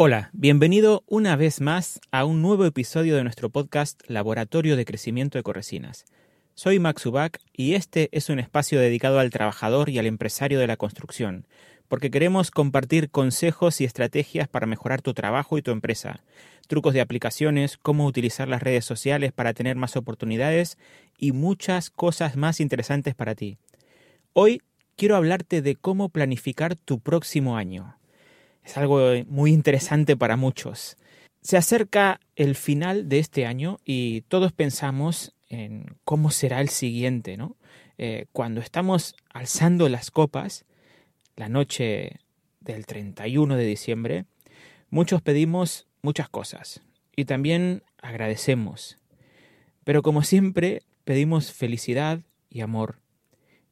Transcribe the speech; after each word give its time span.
Hola, 0.00 0.30
bienvenido 0.32 1.02
una 1.08 1.34
vez 1.34 1.60
más 1.60 2.00
a 2.12 2.24
un 2.24 2.40
nuevo 2.40 2.64
episodio 2.64 3.16
de 3.16 3.24
nuestro 3.24 3.50
podcast 3.50 4.00
Laboratorio 4.06 4.76
de 4.76 4.84
Crecimiento 4.84 5.38
de 5.38 5.42
Corresinas. 5.42 6.04
Soy 6.54 6.78
Max 6.78 7.04
Ubach 7.04 7.38
y 7.52 7.74
este 7.74 8.08
es 8.12 8.28
un 8.28 8.38
espacio 8.38 8.78
dedicado 8.78 9.18
al 9.18 9.30
trabajador 9.30 9.90
y 9.90 9.98
al 9.98 10.06
empresario 10.06 10.60
de 10.60 10.68
la 10.68 10.76
construcción, 10.76 11.48
porque 11.88 12.12
queremos 12.12 12.52
compartir 12.52 13.10
consejos 13.10 13.80
y 13.80 13.86
estrategias 13.86 14.46
para 14.46 14.68
mejorar 14.68 15.02
tu 15.02 15.14
trabajo 15.14 15.58
y 15.58 15.62
tu 15.62 15.72
empresa, 15.72 16.22
trucos 16.68 16.94
de 16.94 17.00
aplicaciones, 17.00 17.76
cómo 17.76 18.06
utilizar 18.06 18.46
las 18.46 18.62
redes 18.62 18.84
sociales 18.84 19.32
para 19.32 19.52
tener 19.52 19.74
más 19.74 19.96
oportunidades 19.96 20.78
y 21.18 21.32
muchas 21.32 21.90
cosas 21.90 22.36
más 22.36 22.60
interesantes 22.60 23.16
para 23.16 23.34
ti. 23.34 23.58
Hoy 24.32 24.62
quiero 24.94 25.16
hablarte 25.16 25.60
de 25.60 25.74
cómo 25.74 26.08
planificar 26.08 26.76
tu 26.76 27.00
próximo 27.00 27.56
año. 27.56 27.97
Es 28.68 28.76
algo 28.76 29.00
muy 29.28 29.52
interesante 29.52 30.14
para 30.14 30.36
muchos. 30.36 30.98
Se 31.40 31.56
acerca 31.56 32.20
el 32.36 32.54
final 32.54 33.08
de 33.08 33.18
este 33.18 33.46
año 33.46 33.78
y 33.82 34.20
todos 34.28 34.52
pensamos 34.52 35.34
en 35.48 35.96
cómo 36.04 36.30
será 36.30 36.60
el 36.60 36.68
siguiente, 36.68 37.38
¿no? 37.38 37.56
Eh, 37.96 38.26
cuando 38.30 38.60
estamos 38.60 39.16
alzando 39.32 39.88
las 39.88 40.10
copas, 40.10 40.66
la 41.34 41.48
noche 41.48 42.20
del 42.60 42.84
31 42.84 43.56
de 43.56 43.64
diciembre, 43.64 44.26
muchos 44.90 45.22
pedimos 45.22 45.86
muchas 46.02 46.28
cosas 46.28 46.82
y 47.16 47.24
también 47.24 47.82
agradecemos. 48.02 48.98
Pero 49.82 50.02
como 50.02 50.22
siempre, 50.22 50.82
pedimos 51.04 51.52
felicidad 51.52 52.20
y 52.50 52.60
amor. 52.60 52.98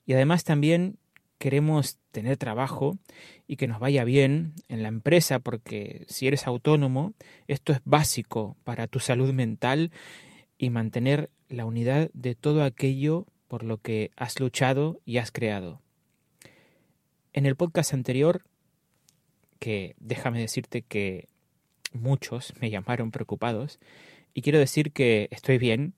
Y 0.06 0.15
además 0.15 0.45
también 0.45 0.96
queremos 1.38 1.98
tener 2.10 2.36
trabajo 2.36 2.98
y 3.46 3.56
que 3.56 3.68
nos 3.68 3.78
vaya 3.78 4.04
bien 4.04 4.54
en 4.68 4.82
la 4.82 4.88
empresa, 4.88 5.38
porque 5.38 6.04
si 6.09 6.26
eres 6.26 6.46
autónomo, 6.46 7.14
esto 7.46 7.72
es 7.72 7.80
básico 7.84 8.56
para 8.64 8.86
tu 8.86 9.00
salud 9.00 9.32
mental 9.32 9.90
y 10.59 10.70
mantener 10.70 11.30
la 11.48 11.66
unidad 11.66 12.10
de 12.14 12.34
todo 12.34 12.64
aquello 12.64 13.26
por 13.48 13.62
lo 13.62 13.79
que 13.79 14.10
has 14.16 14.40
luchado 14.40 15.01
y 15.04 15.18
has 15.18 15.30
creado. 15.30 15.80
En 17.32 17.46
el 17.46 17.57
podcast 17.57 17.92
anterior, 17.92 18.42
que 19.59 19.95
déjame 19.98 20.40
decirte 20.40 20.82
que 20.82 21.29
muchos 21.92 22.54
me 22.60 22.70
llamaron 22.70 23.10
preocupados, 23.10 23.79
y 24.34 24.42
quiero 24.42 24.59
decir 24.59 24.92
que 24.92 25.29
estoy 25.30 25.59
bien, 25.59 25.95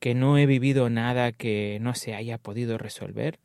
que 0.00 0.14
no 0.14 0.38
he 0.38 0.46
vivido 0.46 0.90
nada 0.90 1.32
que 1.32 1.78
no 1.80 1.94
se 1.94 2.14
haya 2.14 2.38
podido 2.38 2.78
resolver, 2.78 3.38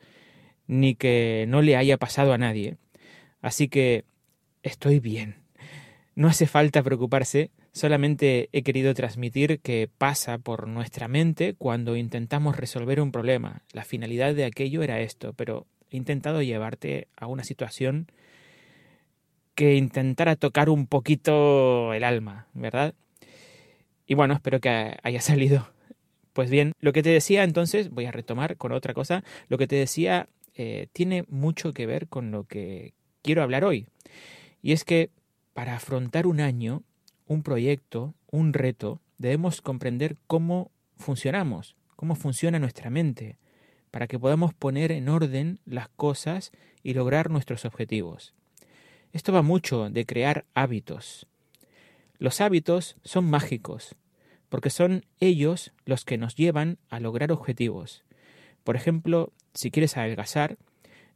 ni 0.72 0.96
que 0.96 1.44
no 1.50 1.62
le 1.62 1.76
haya 1.76 1.98
pasado 1.98 2.32
a 2.32 2.38
nadie. 2.38 2.78
Así 3.42 3.68
que 3.68 4.06
estoy 4.64 5.02
bien. 5.02 5.36
No 6.16 6.30
hace 6.30 6.48
falta 6.48 6.82
preocuparse, 6.82 7.52
solamente 7.74 8.48
he 8.54 8.64
querido 8.64 8.94
transmitir 8.94 9.60
que 9.60 9.90
pasa 9.98 10.38
por 10.38 10.70
nuestra 10.70 11.10
mente 11.10 11.56
cuando 11.56 11.98
intentamos 11.98 12.56
resolver 12.56 13.02
un 13.02 13.12
problema. 13.12 13.64
La 13.74 13.84
finalidad 13.84 14.34
de 14.34 14.46
aquello 14.46 14.82
era 14.82 15.02
esto, 15.02 15.34
pero 15.34 15.68
he 15.90 15.98
intentado 15.98 16.42
llevarte 16.42 17.10
a 17.18 17.28
una 17.28 17.44
situación 17.44 18.08
que 19.56 19.76
intentara 19.76 20.38
tocar 20.38 20.70
un 20.70 20.88
poquito 20.88 21.94
el 21.94 22.06
alma, 22.06 22.48
¿verdad? 22.54 22.94
Y 24.08 24.14
bueno, 24.14 24.36
espero 24.36 24.62
que 24.62 24.96
haya 25.04 25.20
salido. 25.20 25.68
Pues 26.32 26.50
bien, 26.50 26.72
lo 26.80 26.94
que 26.94 27.04
te 27.04 27.10
decía 27.10 27.44
entonces, 27.44 27.90
voy 27.90 28.06
a 28.06 28.12
retomar 28.14 28.56
con 28.56 28.72
otra 28.72 28.94
cosa, 28.94 29.26
lo 29.50 29.58
que 29.58 29.68
te 29.68 29.76
decía 29.76 30.30
eh, 30.64 30.90
tiene 30.94 31.26
mucho 31.28 31.74
que 31.74 31.88
ver 31.88 32.08
con 32.08 32.30
lo 32.30 32.44
que 32.44 32.94
quiero 33.24 33.42
hablar 33.42 33.66
hoy. 33.66 33.88
Y 34.62 34.74
es 34.74 34.86
que 34.86 35.10
para 35.54 35.76
afrontar 35.76 36.28
un 36.28 36.40
año, 36.40 36.84
un 37.26 37.42
proyecto, 37.42 38.14
un 38.30 38.54
reto, 38.54 39.02
debemos 39.18 39.64
comprender 39.64 40.18
cómo 40.28 40.70
funcionamos, 40.98 41.76
cómo 41.96 42.14
funciona 42.14 42.60
nuestra 42.60 42.92
mente, 42.92 43.40
para 43.90 44.06
que 44.06 44.20
podamos 44.20 44.54
poner 44.54 44.92
en 44.92 45.10
orden 45.10 45.60
las 45.66 45.90
cosas 45.90 46.52
y 46.84 46.94
lograr 46.94 47.32
nuestros 47.32 47.66
objetivos. 47.66 48.36
Esto 49.14 49.34
va 49.34 49.42
mucho 49.42 49.90
de 49.90 50.06
crear 50.06 50.46
hábitos. 50.54 51.26
Los 52.20 52.40
hábitos 52.40 52.98
son 53.04 53.26
mágicos, 53.26 53.96
porque 54.48 54.70
son 54.70 55.06
ellos 55.20 55.74
los 55.86 56.06
que 56.06 56.20
nos 56.20 56.36
llevan 56.36 56.78
a 56.92 57.00
lograr 57.00 57.32
objetivos. 57.32 58.04
Por 58.64 58.76
ejemplo, 58.76 59.34
si 59.54 59.72
quieres 59.72 59.98
adelgazar, 59.98 60.58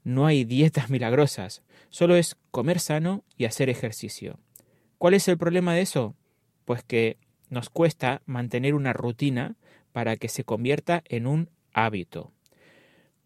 no 0.03 0.25
hay 0.25 0.43
dietas 0.45 0.89
milagrosas, 0.89 1.63
solo 1.89 2.15
es 2.15 2.35
comer 2.51 2.79
sano 2.79 3.23
y 3.37 3.45
hacer 3.45 3.69
ejercicio. 3.69 4.39
¿Cuál 4.97 5.13
es 5.13 5.27
el 5.27 5.37
problema 5.37 5.73
de 5.73 5.81
eso? 5.81 6.15
Pues 6.63 6.83
que 6.83 7.17
nos 7.49 7.69
cuesta 7.69 8.21
mantener 8.25 8.73
una 8.73 8.93
rutina 8.93 9.55
para 9.91 10.17
que 10.17 10.29
se 10.29 10.43
convierta 10.43 11.03
en 11.05 11.27
un 11.27 11.49
hábito. 11.73 12.31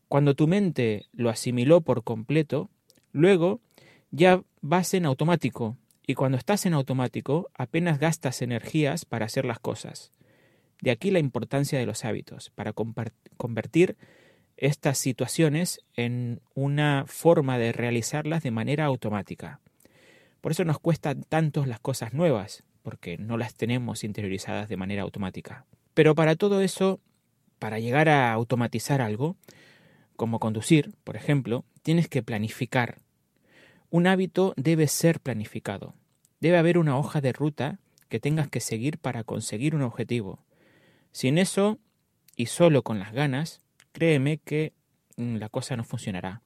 Cuando 0.08 0.36
tu 0.36 0.48
mente 0.48 1.06
lo 1.14 1.30
asimiló 1.30 1.82
por 1.82 2.04
completo, 2.04 2.70
luego 3.12 3.62
ya 4.12 4.44
vas 4.62 4.94
en 4.94 5.06
automático 5.06 5.78
y 6.06 6.16
cuando 6.16 6.38
estás 6.38 6.66
en 6.66 6.74
automático 6.74 7.50
apenas 7.54 8.00
gastas 8.00 8.42
energías 8.42 9.06
para 9.06 9.28
hacer 9.28 9.46
las 9.46 9.60
cosas. 9.60 10.12
De 10.82 10.92
aquí 10.92 11.12
la 11.12 11.20
importancia 11.20 11.78
de 11.78 11.86
los 11.86 12.06
hábitos, 12.06 12.50
para 12.52 12.74
convertir 12.74 13.98
estas 14.60 14.98
situaciones 14.98 15.80
en 15.96 16.42
una 16.54 17.06
forma 17.08 17.58
de 17.58 17.72
realizarlas 17.72 18.44
de 18.44 18.52
manera 18.52 18.86
automática. 18.86 19.62
Por 20.42 20.52
eso 20.52 20.66
nos 20.66 20.80
cuestan 20.80 21.24
tanto 21.24 21.66
las 21.66 21.80
cosas 21.80 22.14
nuevas, 22.14 22.64
porque 22.84 23.18
no 23.18 23.38
las 23.38 23.56
tenemos 23.56 24.04
interiorizadas 24.04 24.68
de 24.68 24.78
manera 24.78 25.04
automática. 25.04 25.66
Pero 25.94 26.14
para 26.14 26.36
todo 26.36 26.62
eso, 26.62 27.00
para 27.58 27.80
llegar 27.80 28.10
a 28.10 28.32
automatizar 28.34 29.02
algo, 29.02 29.38
como 30.16 30.40
conducir, 30.40 30.94
por 31.06 31.16
ejemplo, 31.16 31.64
tienes 31.82 32.10
que 32.10 32.22
planificar. 32.22 32.98
Un 33.90 34.08
hábito 34.08 34.54
debe 34.58 34.88
ser 34.88 35.22
planificado. 35.22 35.94
Debe 36.42 36.58
haber 36.58 36.78
una 36.78 36.98
hoja 36.98 37.22
de 37.22 37.32
ruta 37.32 37.80
que 38.10 38.20
tengas 38.20 38.50
que 38.50 38.60
seguir 38.60 38.98
para 38.98 39.24
conseguir 39.24 39.76
un 39.76 39.84
objetivo. 39.84 40.44
Sin 41.12 41.38
eso, 41.38 41.80
y 42.36 42.48
solo 42.48 42.84
con 42.84 43.00
las 43.00 43.14
ganas, 43.14 43.62
créeme 43.92 44.38
que 44.38 44.74
mm, 45.18 45.36
la 45.36 45.50
cosa 45.50 45.76
no 45.76 45.84
funcionará 45.84 46.42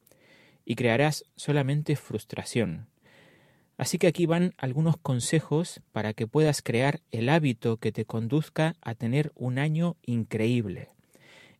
y 0.65 0.75
crearás 0.75 1.25
solamente 1.35 1.95
frustración. 1.95 2.87
Así 3.77 3.97
que 3.97 4.07
aquí 4.07 4.25
van 4.25 4.53
algunos 4.57 4.97
consejos 4.97 5.81
para 5.91 6.13
que 6.13 6.27
puedas 6.27 6.61
crear 6.61 7.01
el 7.11 7.27
hábito 7.29 7.77
que 7.77 7.91
te 7.91 8.05
conduzca 8.05 8.75
a 8.81 8.93
tener 8.95 9.31
un 9.35 9.57
año 9.57 9.97
increíble. 10.05 10.89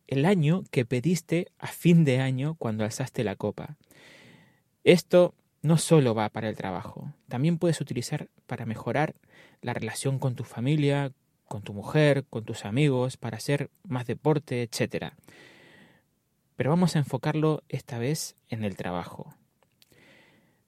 El 0.06 0.24
año 0.24 0.62
que 0.70 0.84
pediste 0.84 1.48
a 1.58 1.66
fin 1.66 2.04
de 2.04 2.20
año 2.20 2.54
cuando 2.54 2.84
alzaste 2.84 3.24
la 3.24 3.36
copa. 3.36 3.76
Esto 4.84 5.34
no 5.62 5.76
solo 5.78 6.14
va 6.14 6.28
para 6.28 6.48
el 6.48 6.56
trabajo, 6.56 7.12
también 7.28 7.58
puedes 7.58 7.80
utilizar 7.80 8.28
para 8.46 8.66
mejorar 8.66 9.14
la 9.62 9.72
relación 9.72 10.18
con 10.18 10.34
tu 10.34 10.44
familia, 10.44 11.12
con 11.46 11.62
tu 11.62 11.72
mujer, 11.72 12.24
con 12.28 12.44
tus 12.44 12.66
amigos, 12.66 13.16
para 13.16 13.38
hacer 13.38 13.70
más 13.82 14.06
deporte, 14.06 14.62
etcétera 14.62 15.16
pero 16.56 16.70
vamos 16.70 16.96
a 16.96 17.00
enfocarlo 17.00 17.62
esta 17.68 17.98
vez 17.98 18.36
en 18.48 18.64
el 18.64 18.76
trabajo. 18.76 19.34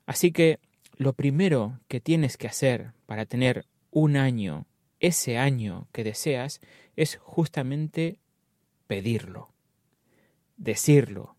Así 0.06 0.32
que 0.32 0.58
lo 0.96 1.12
primero 1.12 1.78
que 1.88 2.00
tienes 2.00 2.36
que 2.36 2.46
hacer 2.46 2.92
para 3.06 3.26
tener 3.26 3.66
un 3.90 4.16
año, 4.16 4.66
ese 5.00 5.38
año 5.38 5.88
que 5.92 6.04
deseas, 6.04 6.60
es 6.96 7.16
justamente 7.16 8.18
pedirlo, 8.86 9.52
decirlo, 10.56 11.36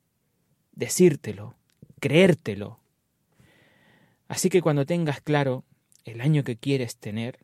decírtelo, 0.74 1.56
creértelo. 2.00 2.80
Así 4.28 4.50
que 4.50 4.62
cuando 4.62 4.86
tengas 4.86 5.22
claro 5.22 5.64
el 6.06 6.22
año 6.22 6.44
que 6.44 6.58
quieres 6.58 6.98
tener, 6.98 7.40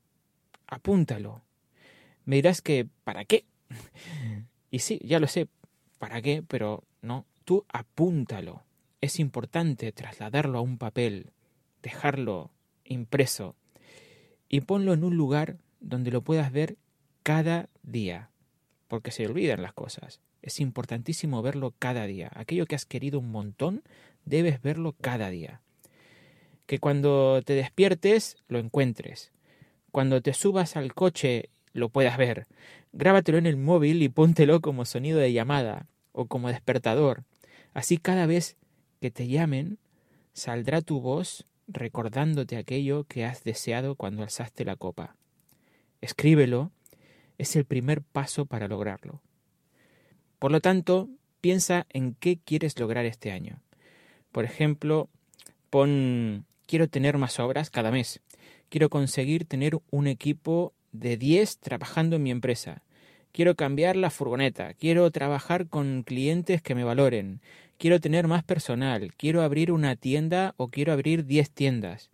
apúntalo. 0.67 1.41
Me 2.25 2.37
dirás 2.37 2.61
que, 2.61 2.87
¿para 3.03 3.25
qué? 3.25 3.45
Y 4.71 4.79
sí, 4.79 4.99
ya 5.03 5.19
lo 5.19 5.27
sé, 5.27 5.49
¿para 6.03 6.21
qué? 6.21 6.43
Pero 6.45 6.83
no, 7.01 7.25
tú 7.45 7.63
apúntalo. 7.69 8.63
Es 8.99 9.21
importante 9.21 9.93
trasladarlo 9.93 10.57
a 10.57 10.61
un 10.61 10.77
papel, 10.77 11.27
dejarlo 11.81 12.51
impreso 12.83 13.55
y 14.49 14.59
ponlo 14.59 14.91
en 14.91 15.05
un 15.05 15.15
lugar 15.15 15.59
donde 15.79 16.11
lo 16.11 16.21
puedas 16.21 16.51
ver 16.51 16.75
cada 17.23 17.69
día, 17.83 18.31
porque 18.89 19.11
se 19.11 19.25
olvidan 19.25 19.61
las 19.61 19.71
cosas. 19.71 20.19
Es 20.41 20.59
importantísimo 20.59 21.41
verlo 21.41 21.73
cada 21.79 22.05
día. 22.05 22.29
Aquello 22.35 22.65
que 22.65 22.75
has 22.75 22.83
querido 22.83 23.19
un 23.19 23.31
montón, 23.31 23.81
debes 24.25 24.61
verlo 24.61 24.97
cada 24.99 25.29
día. 25.29 25.61
Que 26.65 26.79
cuando 26.79 27.41
te 27.45 27.53
despiertes, 27.53 28.35
lo 28.49 28.59
encuentres. 28.59 29.31
Cuando 29.93 30.21
te 30.21 30.33
subas 30.33 30.75
al 30.75 30.93
coche, 30.93 31.49
lo 31.71 31.87
puedas 31.87 32.17
ver. 32.17 32.45
Grábatelo 32.91 33.37
en 33.37 33.45
el 33.45 33.55
móvil 33.55 34.03
y 34.03 34.09
póntelo 34.09 34.59
como 34.59 34.83
sonido 34.83 35.17
de 35.17 35.31
llamada 35.31 35.87
o 36.13 36.27
como 36.27 36.47
despertador. 36.47 37.23
Así 37.73 37.97
cada 37.97 38.25
vez 38.25 38.55
que 39.01 39.11
te 39.11 39.27
llamen, 39.27 39.77
saldrá 40.33 40.81
tu 40.81 41.01
voz 41.01 41.45
recordándote 41.67 42.57
aquello 42.57 43.03
que 43.03 43.25
has 43.25 43.43
deseado 43.43 43.95
cuando 43.95 44.23
alzaste 44.23 44.65
la 44.65 44.75
copa. 44.75 45.15
Escríbelo, 46.01 46.71
es 47.37 47.55
el 47.55 47.65
primer 47.65 48.01
paso 48.01 48.45
para 48.45 48.67
lograrlo. 48.67 49.21
Por 50.39 50.51
lo 50.51 50.61
tanto, 50.61 51.09
piensa 51.41 51.85
en 51.89 52.15
qué 52.15 52.37
quieres 52.37 52.77
lograr 52.79 53.05
este 53.05 53.31
año. 53.31 53.61
Por 54.31 54.45
ejemplo, 54.45 55.09
pon 55.69 56.45
quiero 56.65 56.87
tener 56.87 57.17
más 57.17 57.39
obras 57.39 57.69
cada 57.69 57.91
mes. 57.91 58.21
Quiero 58.69 58.89
conseguir 58.89 59.45
tener 59.45 59.79
un 59.91 60.07
equipo 60.07 60.73
de 60.91 61.17
10 61.17 61.59
trabajando 61.59 62.15
en 62.15 62.23
mi 62.23 62.31
empresa. 62.31 62.82
Quiero 63.33 63.55
cambiar 63.55 63.97
la 63.97 64.11
furgoneta. 64.11 64.73
Quiero 64.75 65.11
trabajar 65.11 65.67
con 65.67 66.03
clientes 66.03 66.61
que 66.61 66.75
me 66.75 66.85
valoren. 66.85 67.41
Quiero 67.77 67.99
tener 67.99 68.27
más 68.27 68.43
personal. 68.43 69.13
Quiero 69.17 69.41
abrir 69.41 69.71
una 69.71 69.97
tienda 69.97 70.53
o 70.55 70.69
quiero 70.69 70.93
abrir 70.93 71.25
10 71.25 71.51
tiendas. 71.51 72.09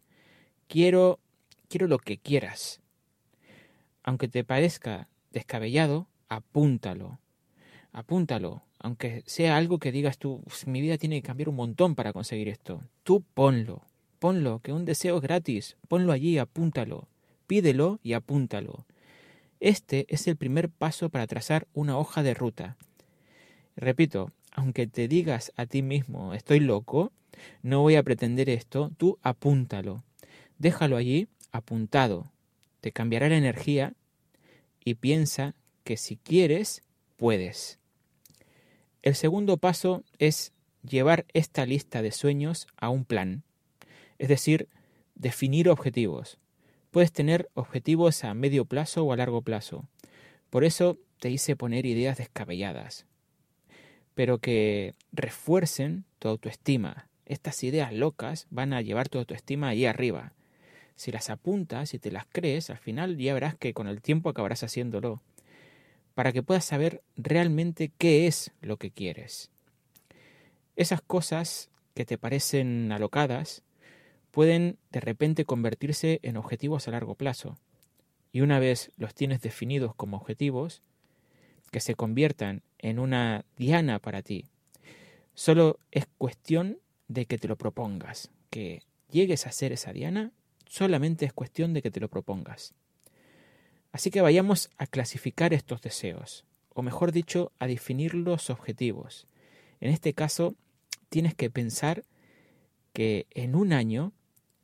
Quiero 0.67 1.19
quiero 1.69 1.87
lo 1.87 1.99
que 1.99 2.17
quieras. 2.17 2.81
Aunque 4.03 4.27
te 4.27 4.43
parezca 4.43 5.07
descabellado, 5.31 6.07
apúntalo. 6.27 7.19
Apúntalo, 7.91 8.63
aunque 8.79 9.23
sea 9.25 9.57
algo 9.57 9.77
que 9.79 9.91
digas 9.91 10.17
tú, 10.17 10.43
mi 10.65 10.81
vida 10.81 10.97
tiene 10.97 11.21
que 11.21 11.27
cambiar 11.27 11.49
un 11.49 11.55
montón 11.55 11.95
para 11.95 12.13
conseguir 12.13 12.49
esto. 12.49 12.81
Tú 13.03 13.23
ponlo, 13.33 13.83
ponlo, 14.19 14.59
que 14.59 14.73
un 14.73 14.85
deseo 14.85 15.17
es 15.17 15.21
gratis, 15.21 15.77
ponlo 15.87 16.11
allí, 16.11 16.37
apúntalo, 16.37 17.07
pídelo 17.47 17.99
y 18.03 18.13
apúntalo. 18.13 18.85
Este 19.59 20.05
es 20.09 20.27
el 20.27 20.37
primer 20.37 20.69
paso 20.69 21.09
para 21.09 21.27
trazar 21.27 21.67
una 21.73 21.97
hoja 21.97 22.23
de 22.23 22.33
ruta. 22.33 22.77
Repito, 23.75 24.31
aunque 24.51 24.87
te 24.87 25.07
digas 25.07 25.51
a 25.55 25.65
ti 25.65 25.81
mismo, 25.81 26.33
estoy 26.33 26.59
loco, 26.59 27.11
no 27.61 27.81
voy 27.81 27.95
a 27.95 28.03
pretender 28.03 28.49
esto, 28.49 28.91
tú 28.97 29.17
apúntalo. 29.21 30.03
Déjalo 30.57 30.97
allí 30.97 31.27
apuntado. 31.51 32.31
Te 32.81 32.91
cambiará 32.91 33.29
la 33.29 33.37
energía 33.37 33.93
y 34.83 34.95
piensa 34.95 35.55
que 35.83 35.97
si 35.97 36.17
quieres, 36.17 36.81
puedes. 37.17 37.79
El 39.01 39.15
segundo 39.15 39.57
paso 39.57 40.03
es 40.17 40.53
llevar 40.83 41.25
esta 41.33 41.65
lista 41.65 42.01
de 42.01 42.11
sueños 42.11 42.67
a 42.77 42.89
un 42.89 43.05
plan, 43.05 43.43
es 44.17 44.29
decir, 44.29 44.69
definir 45.15 45.69
objetivos. 45.69 46.37
Puedes 46.91 47.11
tener 47.11 47.49
objetivos 47.53 48.23
a 48.23 48.33
medio 48.33 48.65
plazo 48.65 49.03
o 49.03 49.13
a 49.13 49.17
largo 49.17 49.41
plazo. 49.41 49.85
Por 50.49 50.63
eso 50.63 50.97
te 51.19 51.29
hice 51.29 51.55
poner 51.55 51.85
ideas 51.85 52.17
descabelladas, 52.17 53.05
pero 54.15 54.39
que 54.39 54.95
refuercen 55.11 56.05
tu 56.17 56.27
autoestima. 56.29 57.07
Estas 57.25 57.63
ideas 57.63 57.93
locas 57.93 58.47
van 58.49 58.73
a 58.73 58.81
llevar 58.81 59.09
tu 59.09 59.19
autoestima 59.19 59.69
ahí 59.69 59.85
arriba. 59.85 60.33
Si 60.95 61.11
las 61.11 61.29
apuntas 61.29 61.93
y 61.93 61.99
te 61.99 62.11
las 62.11 62.25
crees, 62.31 62.69
al 62.69 62.77
final 62.79 63.17
ya 63.17 63.33
verás 63.33 63.55
que 63.55 63.73
con 63.73 63.87
el 63.87 64.01
tiempo 64.01 64.29
acabarás 64.29 64.63
haciéndolo 64.63 65.21
para 66.19 66.33
que 66.33 66.43
puedas 66.43 66.65
saber 66.65 67.01
realmente 67.15 67.93
qué 67.97 68.27
es 68.27 68.51
lo 68.61 68.75
que 68.75 68.91
quieres. 68.91 69.51
Esas 70.75 71.01
cosas 71.01 71.69
que 71.93 72.03
te 72.03 72.17
parecen 72.17 72.91
alocadas 72.91 73.63
pueden 74.31 74.77
de 74.91 74.99
repente 74.99 75.45
convertirse 75.45 76.19
en 76.23 76.37
objetivos 76.37 76.87
a 76.87 76.91
largo 76.91 77.15
plazo. 77.15 77.57
Y 78.31 78.41
una 78.41 78.59
vez 78.59 78.91
los 78.97 79.13
tienes 79.15 79.41
definidos 79.41 79.95
como 79.95 80.17
objetivos, 80.17 80.83
que 81.71 81.79
se 81.79 81.95
conviertan 81.95 82.63
en 82.77 82.99
una 82.99 83.45
diana 83.57 83.99
para 83.99 84.21
ti. 84.21 84.45
Solo 85.33 85.79
es 85.91 86.07
cuestión 86.17 86.79
de 87.07 87.25
que 87.25 87.37
te 87.37 87.47
lo 87.47 87.57
propongas, 87.57 88.31
que 88.49 88.83
llegues 89.09 89.47
a 89.47 89.51
ser 89.51 89.71
esa 89.71 89.93
diana, 89.93 90.31
solamente 90.65 91.25
es 91.25 91.33
cuestión 91.33 91.73
de 91.73 91.81
que 91.81 91.91
te 91.91 91.99
lo 91.99 92.09
propongas. 92.09 92.73
Así 93.91 94.11
que 94.11 94.21
vayamos 94.21 94.69
a 94.77 94.85
clasificar 94.85 95.53
estos 95.53 95.81
deseos, 95.81 96.45
o 96.73 96.81
mejor 96.81 97.11
dicho, 97.11 97.51
a 97.57 97.67
definir 97.67 98.13
los 98.13 98.49
objetivos. 98.49 99.27
En 99.79 99.91
este 99.91 100.13
caso, 100.13 100.55
tienes 101.09 101.33
que 101.33 101.49
pensar 101.49 102.03
que 102.93 103.27
en 103.31 103.55
un 103.55 103.73
año 103.73 104.13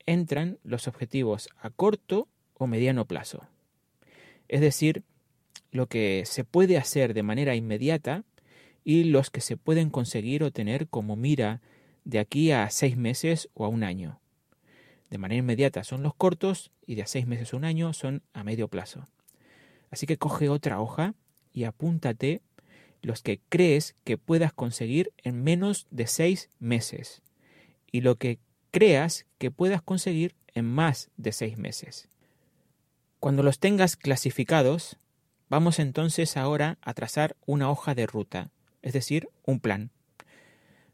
entran 0.05 0.59
los 0.63 0.87
objetivos 0.87 1.49
a 1.57 1.69
corto 1.69 2.27
o 2.53 2.67
mediano 2.67 3.05
plazo. 3.05 3.47
Es 4.47 4.61
decir, 4.61 5.03
lo 5.71 5.87
que 5.87 6.23
se 6.25 6.43
puede 6.43 6.77
hacer 6.77 7.13
de 7.13 7.23
manera 7.23 7.55
inmediata 7.55 8.23
y 8.83 9.05
los 9.05 9.29
que 9.29 9.41
se 9.41 9.57
pueden 9.57 9.89
conseguir 9.89 10.43
o 10.43 10.51
tener 10.51 10.87
como 10.87 11.15
mira 11.15 11.61
de 12.03 12.19
aquí 12.19 12.51
a 12.51 12.69
seis 12.69 12.97
meses 12.97 13.49
o 13.53 13.65
a 13.65 13.67
un 13.67 13.83
año. 13.83 14.19
De 15.09 15.17
manera 15.17 15.39
inmediata 15.39 15.83
son 15.83 16.03
los 16.03 16.15
cortos 16.15 16.71
y 16.85 16.95
de 16.95 17.01
a 17.01 17.07
seis 17.07 17.27
meses 17.27 17.53
a 17.53 17.57
un 17.57 17.65
año 17.65 17.93
son 17.93 18.21
a 18.33 18.43
medio 18.43 18.67
plazo. 18.67 19.07
Así 19.89 20.05
que 20.05 20.17
coge 20.17 20.49
otra 20.49 20.79
hoja 20.79 21.15
y 21.51 21.63
apúntate 21.63 22.41
los 23.01 23.21
que 23.21 23.39
crees 23.49 23.95
que 24.03 24.17
puedas 24.17 24.53
conseguir 24.53 25.13
en 25.23 25.43
menos 25.43 25.87
de 25.91 26.07
seis 26.07 26.49
meses 26.59 27.21
y 27.91 28.01
lo 28.01 28.15
que 28.15 28.39
creas 28.75 29.25
que 29.37 29.51
puedas 29.51 29.81
conseguir 29.81 30.35
en 30.53 30.65
más 30.65 31.09
de 31.15 31.31
seis 31.31 31.57
meses. 31.57 32.09
Cuando 33.21 33.41
los 33.41 33.59
tengas 33.59 33.95
clasificados, 33.95 34.97
vamos 35.47 35.79
entonces 35.79 36.35
ahora 36.35 36.77
a 36.81 36.93
trazar 36.93 37.37
una 37.45 37.71
hoja 37.71 37.95
de 37.95 38.05
ruta, 38.05 38.51
es 38.81 38.91
decir, 38.91 39.29
un 39.45 39.61
plan. 39.61 39.91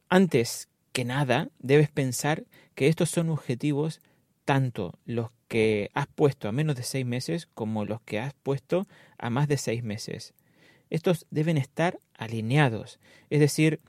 Antes 0.09 0.69
que 0.91 1.05
nada, 1.05 1.49
debes 1.57 1.89
pensar 1.89 2.45
que 2.75 2.87
estos 2.87 3.09
son 3.09 3.31
objetivos 3.31 3.99
tanto 4.45 4.99
los 5.03 5.31
que 5.47 5.89
has 5.95 6.05
puesto 6.05 6.47
a 6.47 6.51
menos 6.51 6.75
de 6.75 6.83
seis 6.83 7.07
meses 7.07 7.47
como 7.55 7.83
los 7.83 7.99
que 8.01 8.19
has 8.19 8.35
puesto 8.43 8.87
a 9.17 9.31
más 9.31 9.47
de 9.47 9.57
seis 9.57 9.81
meses. 9.81 10.35
Estos 10.91 11.25
deben 11.31 11.57
estar 11.57 11.99
alineados, 12.13 12.99
es 13.31 13.39
decir, 13.39 13.79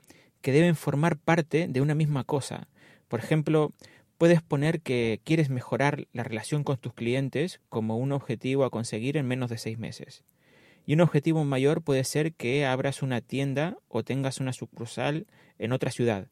que 0.41 0.51
deben 0.51 0.75
formar 0.75 1.19
parte 1.19 1.67
de 1.67 1.79
una 1.79 1.93
misma 1.93 2.23
cosa. 2.23 2.67
Por 3.13 3.19
ejemplo, 3.19 3.73
puedes 4.17 4.41
poner 4.41 4.81
que 4.81 5.21
quieres 5.23 5.51
mejorar 5.51 6.07
la 6.13 6.23
relación 6.23 6.63
con 6.63 6.77
tus 6.77 6.95
clientes 6.95 7.61
como 7.69 7.95
un 7.99 8.11
objetivo 8.11 8.63
a 8.63 8.71
conseguir 8.71 9.17
en 9.17 9.27
menos 9.27 9.51
de 9.51 9.59
seis 9.59 9.77
meses. 9.77 10.23
Y 10.87 10.95
un 10.95 11.01
objetivo 11.01 11.43
mayor 11.43 11.83
puede 11.83 12.05
ser 12.05 12.33
que 12.33 12.65
abras 12.65 13.03
una 13.03 13.21
tienda 13.21 13.77
o 13.87 14.03
tengas 14.03 14.39
una 14.39 14.51
sucursal 14.51 15.27
en 15.59 15.73
otra 15.73 15.91
ciudad. 15.91 16.27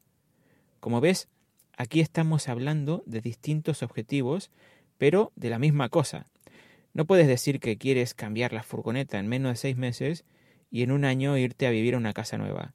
Como 0.80 1.01
ves, 1.01 1.30
aquí 1.78 2.00
estamos 2.00 2.50
hablando 2.50 3.04
de 3.06 3.22
distintos 3.22 3.84
objetivos 3.84 4.50
pero 4.98 5.31
de 5.36 5.51
la 5.51 5.60
misma 5.60 5.88
cosa. 5.89 6.31
No 6.94 7.06
puedes 7.06 7.27
decir 7.27 7.60
que 7.60 7.77
quieres 7.77 8.15
cambiar 8.15 8.53
la 8.53 8.63
furgoneta 8.63 9.20
en 9.20 9.27
menos 9.27 9.51
de 9.51 9.58
seis 9.58 9.77
meses 9.77 10.25
y 10.72 10.82
en 10.82 10.91
un 10.91 11.05
año 11.05 11.38
irte 11.38 11.67
a 11.67 11.70
vivir 11.70 11.94
a 11.94 12.00
una 12.00 12.13
casa 12.13 12.39
nueva. 12.39 12.74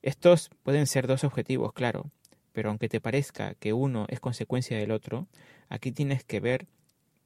Estos 0.00 0.50
pueden 0.62 0.86
ser 0.86 1.08
dos 1.08 1.24
objetivos, 1.24 1.72
claro, 1.72 2.12
pero 2.52 2.70
aunque 2.70 2.88
te 2.88 3.00
parezca 3.00 3.54
que 3.54 3.72
uno 3.72 4.06
es 4.08 4.20
consecuencia 4.20 4.76
del 4.78 4.90
otro, 4.90 5.26
aquí 5.68 5.92
tienes 5.92 6.24
que 6.24 6.40
ver 6.40 6.66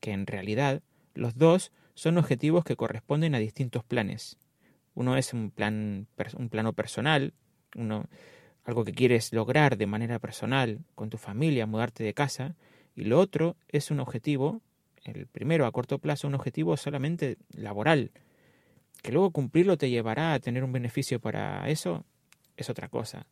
que 0.00 0.12
en 0.12 0.26
realidad 0.26 0.82
los 1.14 1.36
dos 1.36 1.72
son 1.94 2.18
objetivos 2.18 2.64
que 2.64 2.76
corresponden 2.76 3.34
a 3.34 3.38
distintos 3.38 3.84
planes. 3.84 4.36
Uno 4.94 5.16
es 5.16 5.32
un 5.32 5.50
plan 5.50 6.06
un 6.36 6.48
plano 6.48 6.72
personal, 6.72 7.32
uno 7.76 8.08
algo 8.64 8.84
que 8.84 8.92
quieres 8.92 9.32
lograr 9.32 9.76
de 9.76 9.86
manera 9.86 10.18
personal 10.18 10.80
con 10.94 11.10
tu 11.10 11.18
familia, 11.18 11.66
mudarte 11.66 12.02
de 12.02 12.14
casa, 12.14 12.56
y 12.94 13.04
lo 13.04 13.18
otro 13.20 13.56
es 13.68 13.90
un 13.90 14.00
objetivo, 14.00 14.62
el 15.04 15.26
primero 15.26 15.66
a 15.66 15.72
corto 15.72 15.98
plazo, 15.98 16.28
un 16.28 16.34
objetivo 16.34 16.76
solamente 16.76 17.36
laboral. 17.50 18.12
Que 19.02 19.12
luego 19.12 19.32
cumplirlo 19.32 19.76
te 19.76 19.90
llevará 19.90 20.32
a 20.32 20.40
tener 20.40 20.64
un 20.64 20.72
beneficio 20.72 21.20
para 21.20 21.68
eso, 21.68 22.06
es 22.56 22.70
otra 22.70 22.88
cosa. 22.88 23.26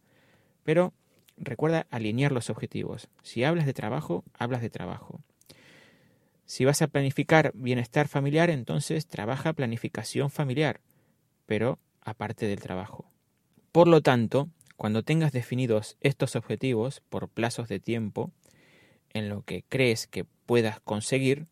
Pero 0.65 0.93
recuerda 1.37 1.87
alinear 1.91 2.33
los 2.33 2.51
objetivos. 2.51 3.09
Si 3.23 3.45
hablas 3.45 3.67
de 3.67 3.75
trabajo, 3.75 4.25
hablas 4.39 4.62
de 4.62 4.71
trabajo. 4.71 5.21
Si 6.47 6.65
vas 6.65 6.83
a 6.83 6.89
planificar 6.89 7.53
bienestar 7.55 8.09
familiar, 8.09 8.51
entonces 8.51 9.07
trabaja 9.07 9.53
planificación 9.53 10.31
familiar, 10.31 10.81
pero 11.47 11.79
aparte 12.03 12.47
del 12.47 12.61
trabajo. 12.61 13.11
Por 13.73 13.89
lo 13.89 14.03
tanto, 14.03 14.49
cuando 14.77 15.03
tengas 15.03 15.33
definidos 15.33 15.97
estos 16.01 16.37
objetivos 16.37 17.03
por 17.09 17.29
plazos 17.29 17.69
de 17.69 17.81
tiempo, 17.81 18.33
en 19.15 19.29
lo 19.29 19.43
que 19.43 19.65
crees 19.69 20.07
que 20.07 20.25
puedas 20.25 20.81
conseguir 20.81 21.47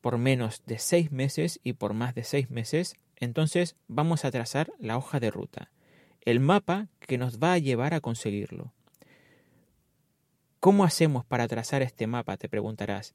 por 0.00 0.18
menos 0.18 0.62
de 0.66 0.78
seis 0.78 1.12
meses 1.12 1.60
y 1.64 1.74
por 1.74 1.94
más 1.94 2.14
de 2.14 2.24
seis 2.24 2.50
meses, 2.50 2.96
entonces 3.16 3.76
vamos 3.88 4.24
a 4.24 4.30
trazar 4.30 4.72
la 4.78 4.96
hoja 4.96 5.20
de 5.20 5.30
ruta, 5.30 5.70
el 6.20 6.40
mapa 6.40 6.88
que 7.00 7.18
nos 7.18 7.38
va 7.38 7.54
a 7.54 7.58
llevar 7.58 7.94
a 7.94 8.00
conseguirlo. 8.00 8.72
¿Cómo 10.64 10.84
hacemos 10.84 11.26
para 11.26 11.46
trazar 11.46 11.82
este 11.82 12.06
mapa? 12.06 12.38
te 12.38 12.48
preguntarás. 12.48 13.12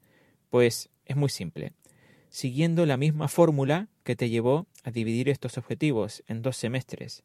Pues 0.50 0.88
es 1.04 1.16
muy 1.16 1.30
simple, 1.30 1.72
siguiendo 2.28 2.86
la 2.86 2.96
misma 2.96 3.26
fórmula 3.26 3.88
que 4.04 4.14
te 4.14 4.30
llevó 4.30 4.68
a 4.84 4.92
dividir 4.92 5.28
estos 5.28 5.58
objetivos 5.58 6.22
en 6.28 6.42
dos 6.42 6.56
semestres, 6.56 7.24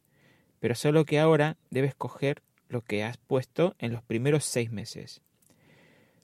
pero 0.58 0.74
solo 0.74 1.04
que 1.04 1.20
ahora 1.20 1.58
debes 1.70 1.94
coger 1.94 2.42
lo 2.68 2.82
que 2.82 3.04
has 3.04 3.18
puesto 3.18 3.76
en 3.78 3.92
los 3.92 4.02
primeros 4.02 4.44
seis 4.44 4.72
meses. 4.72 5.22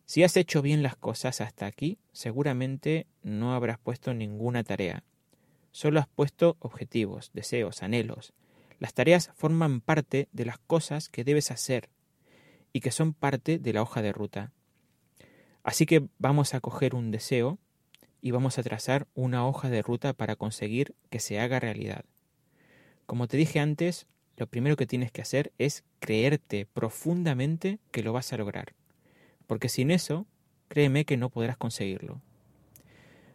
Si 0.04 0.24
has 0.24 0.36
hecho 0.36 0.62
bien 0.62 0.82
las 0.82 0.96
cosas 0.96 1.40
hasta 1.40 1.66
aquí, 1.66 1.98
seguramente 2.10 3.06
no 3.22 3.54
habrás 3.54 3.78
puesto 3.78 4.14
ninguna 4.14 4.64
tarea. 4.64 5.04
Solo 5.70 6.00
has 6.00 6.08
puesto 6.08 6.56
objetivos, 6.58 7.30
deseos, 7.34 7.84
anhelos. 7.84 8.32
Las 8.80 8.94
tareas 8.94 9.30
forman 9.36 9.80
parte 9.80 10.28
de 10.32 10.44
las 10.44 10.58
cosas 10.58 11.08
que 11.08 11.22
debes 11.22 11.52
hacer 11.52 11.88
y 12.72 12.80
que 12.80 12.90
son 12.90 13.12
parte 13.12 13.58
de 13.58 13.72
la 13.72 13.82
hoja 13.82 14.02
de 14.02 14.12
ruta. 14.12 14.52
Así 15.62 15.86
que 15.86 16.08
vamos 16.18 16.54
a 16.54 16.60
coger 16.60 16.94
un 16.94 17.10
deseo 17.10 17.58
y 18.20 18.30
vamos 18.30 18.58
a 18.58 18.62
trazar 18.62 19.06
una 19.14 19.46
hoja 19.46 19.68
de 19.68 19.82
ruta 19.82 20.12
para 20.12 20.36
conseguir 20.36 20.94
que 21.10 21.20
se 21.20 21.40
haga 21.40 21.60
realidad. 21.60 22.04
Como 23.06 23.28
te 23.28 23.36
dije 23.36 23.60
antes, 23.60 24.06
lo 24.36 24.46
primero 24.46 24.76
que 24.76 24.86
tienes 24.86 25.12
que 25.12 25.22
hacer 25.22 25.52
es 25.58 25.84
creerte 26.00 26.66
profundamente 26.66 27.78
que 27.90 28.02
lo 28.02 28.12
vas 28.12 28.32
a 28.32 28.36
lograr. 28.36 28.74
Porque 29.46 29.68
sin 29.68 29.90
eso, 29.90 30.26
créeme 30.68 31.04
que 31.04 31.16
no 31.16 31.28
podrás 31.28 31.56
conseguirlo. 31.56 32.20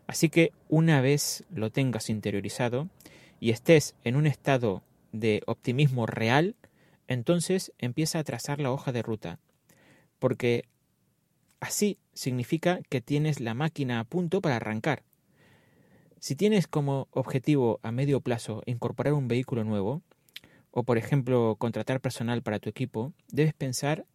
Así 0.07 0.29
que 0.29 0.51
una 0.69 1.01
vez 1.01 1.43
lo 1.53 1.69
tengas 1.69 2.09
interiorizado 2.09 2.89
y 3.39 3.51
estés 3.51 3.95
en 4.03 4.15
un 4.15 4.25
estado 4.25 4.81
de 5.11 5.43
optimismo 5.45 6.05
real, 6.05 6.55
entonces 7.07 7.73
empieza 7.77 8.19
a 8.19 8.23
trazar 8.23 8.59
la 8.59 8.71
hoja 8.71 8.91
de 8.91 9.01
ruta. 9.01 9.39
Porque 10.19 10.65
así 11.59 11.97
significa 12.13 12.79
que 12.89 13.01
tienes 13.01 13.39
la 13.39 13.53
máquina 13.53 13.99
a 13.99 14.03
punto 14.03 14.41
para 14.41 14.57
arrancar. 14.57 15.03
Si 16.19 16.35
tienes 16.35 16.67
como 16.67 17.07
objetivo 17.11 17.79
a 17.83 17.91
medio 17.91 18.21
plazo 18.21 18.63
incorporar 18.65 19.13
un 19.13 19.27
vehículo 19.27 19.63
nuevo, 19.63 20.01
o 20.71 20.83
por 20.83 20.97
ejemplo 20.97 21.55
contratar 21.57 22.01
personal 22.01 22.41
para 22.41 22.59
tu 22.59 22.69
equipo, 22.69 23.13
debes 23.31 23.53
pensar 23.53 24.05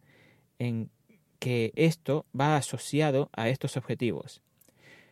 en 0.58 0.90
que 1.38 1.72
esto 1.74 2.26
va 2.38 2.56
asociado 2.56 3.30
a 3.32 3.48
estos 3.48 3.76
objetivos. 3.76 4.42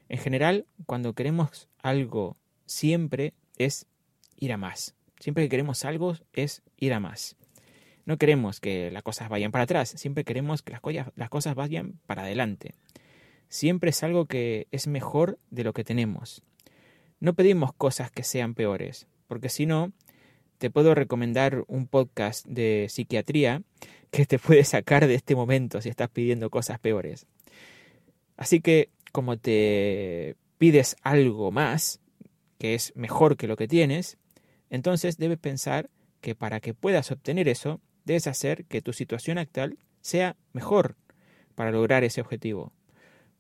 En 0.09 0.19
general, 0.19 0.67
cuando 0.87 1.15
queremos 1.15 1.69
algo, 1.79 2.37
siempre 2.67 3.35
es 3.57 3.87
ir 4.37 4.53
a 4.53 4.57
más. 4.57 4.95
Siempre 5.19 5.45
que 5.45 5.49
queremos 5.49 5.85
algo 5.85 6.15
es 6.33 6.63
ir 6.77 6.93
a 6.93 7.01
más. 7.01 7.37
No 8.05 8.17
queremos 8.17 8.61
que 8.61 8.91
las 8.91 9.03
cosas 9.03 9.29
vayan 9.29 9.53
para 9.53 9.65
atrás, 9.65 9.91
siempre 9.91 10.25
queremos 10.25 10.63
que 10.63 10.73
las, 10.73 10.83
las 11.15 11.29
cosas 11.31 11.55
vayan 11.55 12.01
para 12.07 12.23
adelante. 12.23 12.75
Siempre 13.49 13.91
es 13.91 14.03
algo 14.03 14.27
que 14.27 14.69
es 14.71 14.87
mejor 14.87 15.39
de 15.51 15.65
lo 15.65 15.73
que 15.73 15.85
tenemos. 15.85 16.43
No 17.19 17.35
pedimos 17.35 17.73
cosas 17.73 18.11
que 18.11 18.23
sean 18.23 18.55
peores, 18.55 19.07
porque 19.27 19.49
si 19.49 19.67
no, 19.67 19.93
te 20.59 20.71
puedo 20.71 20.95
recomendar 20.95 21.65
un 21.69 21.87
podcast 21.87 22.47
de 22.47 22.87
psiquiatría 22.91 23.63
que 24.11 24.27
te 24.27 24.39
puede 24.39 24.65
sacar 24.65 25.07
de 25.07 25.15
este 25.15 25.35
momento 25.35 25.81
si 25.81 25.89
estás 25.89 26.11
pidiendo 26.11 26.51
cosas 26.51 26.79
peores. 26.79 27.27
Así 28.37 28.61
que 28.61 28.91
como 29.13 29.37
te 29.37 30.37
pides 30.59 30.97
algo 31.03 31.51
más, 31.51 32.01
que 32.59 32.75
es 32.75 32.95
mejor 32.95 33.37
que 33.37 33.47
lo 33.47 33.57
que 33.57 33.69
tienes, 33.69 34.19
entonces 34.69 35.17
debes 35.17 35.39
pensar 35.39 35.91
que 36.21 36.35
para 36.35 36.61
que 36.61 36.75
puedas 36.75 37.11
obtener 37.11 37.49
eso, 37.49 37.81
debes 38.11 38.27
hacer 38.27 38.65
que 38.65 38.83
tu 38.83 38.93
situación 38.93 39.39
actual 39.39 39.79
sea 40.01 40.35
mejor 40.53 40.97
para 41.55 41.71
lograr 41.71 42.03
ese 42.03 42.21
objetivo. 42.21 42.73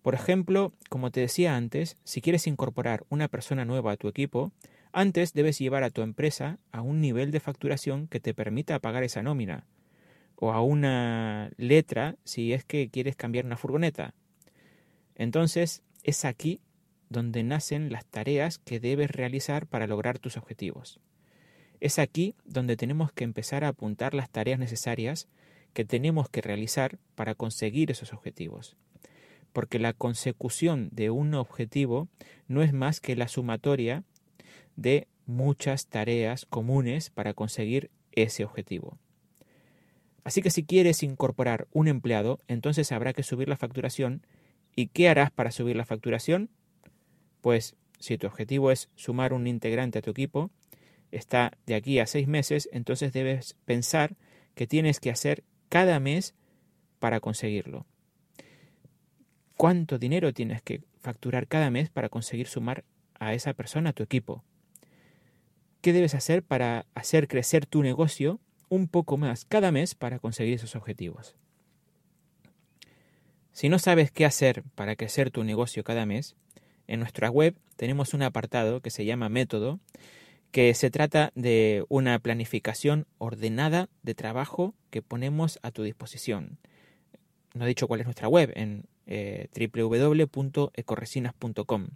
Por 0.00 0.14
ejemplo, 0.14 0.72
como 0.88 1.10
te 1.10 1.18
decía 1.18 1.56
antes, 1.56 1.96
si 2.04 2.20
quieres 2.20 2.46
incorporar 2.46 3.04
una 3.08 3.26
persona 3.26 3.64
nueva 3.64 3.90
a 3.90 3.96
tu 3.96 4.06
equipo, 4.06 4.52
antes 4.92 5.32
debes 5.32 5.58
llevar 5.58 5.82
a 5.82 5.90
tu 5.90 6.02
empresa 6.02 6.60
a 6.70 6.82
un 6.82 7.00
nivel 7.00 7.32
de 7.32 7.40
facturación 7.40 8.06
que 8.06 8.20
te 8.20 8.32
permita 8.32 8.78
pagar 8.78 9.02
esa 9.02 9.24
nómina, 9.24 9.66
o 10.36 10.52
a 10.52 10.62
una 10.62 11.50
letra 11.56 12.14
si 12.22 12.52
es 12.52 12.64
que 12.64 12.90
quieres 12.90 13.16
cambiar 13.16 13.46
una 13.46 13.56
furgoneta. 13.56 14.14
Entonces, 15.16 15.82
es 16.04 16.24
aquí 16.24 16.60
donde 17.08 17.42
nacen 17.42 17.90
las 17.90 18.06
tareas 18.06 18.58
que 18.58 18.78
debes 18.78 19.10
realizar 19.10 19.66
para 19.66 19.88
lograr 19.88 20.20
tus 20.20 20.36
objetivos. 20.36 21.00
Es 21.80 21.98
aquí 21.98 22.34
donde 22.44 22.76
tenemos 22.76 23.10
que 23.12 23.24
empezar 23.24 23.64
a 23.64 23.68
apuntar 23.68 24.14
las 24.14 24.30
tareas 24.30 24.58
necesarias 24.58 25.28
que 25.72 25.84
tenemos 25.84 26.28
que 26.28 26.42
realizar 26.42 26.98
para 27.14 27.34
conseguir 27.34 27.90
esos 27.90 28.12
objetivos. 28.12 28.76
Porque 29.52 29.78
la 29.78 29.92
consecución 29.92 30.90
de 30.92 31.10
un 31.10 31.34
objetivo 31.34 32.08
no 32.48 32.62
es 32.62 32.72
más 32.72 33.00
que 33.00 33.16
la 33.16 33.28
sumatoria 33.28 34.04
de 34.76 35.08
muchas 35.26 35.86
tareas 35.86 36.44
comunes 36.44 37.10
para 37.10 37.34
conseguir 37.34 37.90
ese 38.12 38.44
objetivo. 38.44 38.98
Así 40.22 40.42
que 40.42 40.50
si 40.50 40.64
quieres 40.64 41.02
incorporar 41.02 41.66
un 41.72 41.88
empleado, 41.88 42.40
entonces 42.46 42.92
habrá 42.92 43.12
que 43.12 43.22
subir 43.22 43.48
la 43.48 43.56
facturación. 43.56 44.26
¿Y 44.76 44.88
qué 44.88 45.08
harás 45.08 45.30
para 45.30 45.50
subir 45.50 45.76
la 45.76 45.86
facturación? 45.86 46.50
Pues 47.40 47.74
si 47.98 48.18
tu 48.18 48.26
objetivo 48.26 48.70
es 48.70 48.90
sumar 48.96 49.32
un 49.32 49.46
integrante 49.46 49.98
a 49.98 50.02
tu 50.02 50.10
equipo, 50.10 50.50
está 51.12 51.52
de 51.66 51.74
aquí 51.74 51.98
a 51.98 52.06
seis 52.06 52.28
meses, 52.28 52.68
entonces 52.72 53.12
debes 53.12 53.56
pensar 53.64 54.16
que 54.54 54.66
tienes 54.66 55.00
que 55.00 55.10
hacer 55.10 55.44
cada 55.68 56.00
mes 56.00 56.34
para 56.98 57.20
conseguirlo. 57.20 57.86
¿Cuánto 59.56 59.98
dinero 59.98 60.32
tienes 60.32 60.62
que 60.62 60.82
facturar 61.00 61.46
cada 61.46 61.70
mes 61.70 61.90
para 61.90 62.08
conseguir 62.08 62.46
sumar 62.46 62.84
a 63.18 63.34
esa 63.34 63.52
persona 63.54 63.90
a 63.90 63.92
tu 63.92 64.02
equipo? 64.02 64.44
qué 65.80 65.92
debes 65.92 66.14
hacer 66.14 66.42
para 66.42 66.86
hacer 66.94 67.28
crecer 67.28 67.66
tu 67.66 67.82
negocio 67.82 68.40
un 68.68 68.86
poco 68.86 69.16
más 69.16 69.44
cada 69.44 69.72
mes 69.72 69.94
para 69.94 70.18
conseguir 70.18 70.54
esos 70.54 70.76
objetivos. 70.76 71.34
Si 73.52 73.68
no 73.68 73.78
sabes 73.78 74.10
qué 74.10 74.24
hacer 74.24 74.62
para 74.74 74.96
crecer 74.96 75.30
tu 75.30 75.42
negocio 75.42 75.82
cada 75.82 76.06
mes, 76.06 76.36
en 76.86 77.00
nuestra 77.00 77.30
web 77.30 77.56
tenemos 77.76 78.14
un 78.14 78.22
apartado 78.22 78.80
que 78.80 78.90
se 78.90 79.04
llama 79.04 79.28
método, 79.28 79.80
que 80.50 80.74
se 80.74 80.90
trata 80.90 81.32
de 81.34 81.84
una 81.88 82.18
planificación 82.18 83.06
ordenada 83.18 83.88
de 84.02 84.14
trabajo 84.14 84.74
que 84.90 85.00
ponemos 85.02 85.58
a 85.62 85.70
tu 85.70 85.82
disposición. 85.82 86.58
No 87.54 87.64
he 87.64 87.68
dicho 87.68 87.88
cuál 87.88 88.00
es 88.00 88.06
nuestra 88.06 88.28
web, 88.28 88.52
en 88.54 88.86
eh, 89.06 89.48
www.ecoresinas.com. 89.54 91.88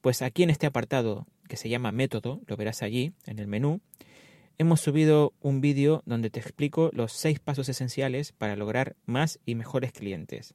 Pues 0.00 0.22
aquí 0.22 0.42
en 0.42 0.50
este 0.50 0.66
apartado 0.66 1.26
que 1.48 1.56
se 1.56 1.68
llama 1.68 1.92
método, 1.92 2.40
lo 2.46 2.56
verás 2.56 2.82
allí 2.82 3.12
en 3.26 3.38
el 3.38 3.46
menú, 3.46 3.80
hemos 4.58 4.80
subido 4.80 5.34
un 5.40 5.60
vídeo 5.60 6.02
donde 6.06 6.30
te 6.30 6.40
explico 6.40 6.90
los 6.94 7.12
seis 7.12 7.38
pasos 7.40 7.68
esenciales 7.68 8.32
para 8.32 8.56
lograr 8.56 8.96
más 9.04 9.38
y 9.44 9.54
mejores 9.54 9.92
clientes. 9.92 10.54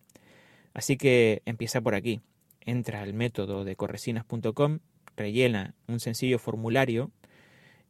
Así 0.73 0.97
que 0.97 1.43
empieza 1.45 1.81
por 1.81 1.93
aquí. 1.93 2.21
Entra 2.61 3.01
al 3.01 3.13
método 3.13 3.63
de 3.63 3.75
corresinas.com, 3.75 4.79
rellena 5.17 5.75
un 5.87 5.99
sencillo 5.99 6.39
formulario 6.39 7.11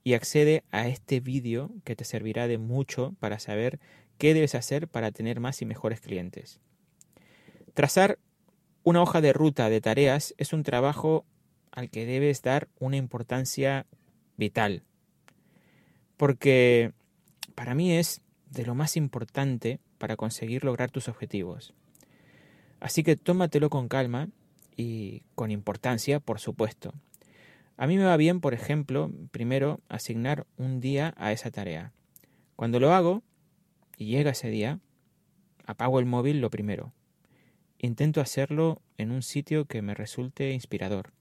y 0.03 0.13
accede 0.13 0.63
a 0.71 0.87
este 0.87 1.19
vídeo 1.19 1.69
que 1.83 1.95
te 1.95 2.05
servirá 2.05 2.47
de 2.47 2.57
mucho 2.57 3.15
para 3.19 3.37
saber 3.37 3.79
qué 4.17 4.33
debes 4.33 4.55
hacer 4.55 4.87
para 4.87 5.11
tener 5.11 5.39
más 5.39 5.61
y 5.61 5.65
mejores 5.65 5.99
clientes. 5.99 6.59
Trazar 7.73 8.17
una 8.83 9.01
hoja 9.01 9.21
de 9.21 9.33
ruta 9.33 9.69
de 9.69 9.81
tareas 9.81 10.33
es 10.37 10.53
un 10.53 10.63
trabajo 10.63 11.25
al 11.71 11.89
que 11.89 12.05
debes 12.05 12.41
dar 12.41 12.69
una 12.79 12.95
importancia 12.95 13.85
vital. 14.37 14.83
Porque 16.15 16.93
para 17.53 17.75
mí 17.75 17.91
es 17.91 18.21
de 18.49 18.65
lo 18.65 18.75
más 18.75 18.95
importante 18.97 19.79
para 19.97 20.15
conseguir 20.15 20.63
lograr 20.63 20.89
tus 20.89 21.09
objetivos. 21.09 21.73
Así 22.79 23.03
que 23.03 23.15
tómatelo 23.15 23.69
con 23.69 23.89
calma 23.89 24.29
y 24.75 25.23
con 25.35 25.51
importancia, 25.51 26.19
por 26.19 26.39
supuesto. 26.39 26.93
A 27.77 27.85
mí 27.85 27.97
me 27.97 28.05
va 28.05 28.17
bien, 28.17 28.41
por 28.41 28.55
ejemplo, 28.55 29.11
primero 29.31 29.81
asignar 29.87 30.47
un 30.57 30.81
día 30.81 31.13
a 31.17 31.31
esa 31.31 31.51
tarea. 31.51 31.93
Cuando 32.55 32.79
lo 32.79 32.91
hago 32.91 33.21
y 33.97 34.07
llega 34.07 34.31
ese 34.31 34.49
día, 34.49 34.79
apago 35.65 35.99
el 35.99 36.07
móvil 36.07 36.41
lo 36.41 36.49
primero. 36.49 36.91
Intento 37.77 38.19
hacerlo 38.19 38.81
en 38.97 39.11
un 39.11 39.21
sitio 39.21 39.65
que 39.65 39.83
me 39.83 39.93
resulte 39.93 40.53
inspirador. 40.53 41.13